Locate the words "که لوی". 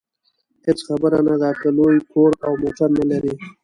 1.59-1.97